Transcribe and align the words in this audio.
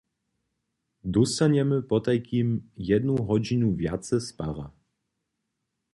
Dóstanjemy 1.13 1.79
potajkim 1.91 2.49
jednu 2.89 3.15
hodźinu 3.27 3.67
wjace 3.79 4.17
spara. 4.27 4.67